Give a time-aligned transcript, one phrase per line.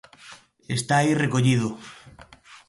[0.77, 1.69] Está aí recollido.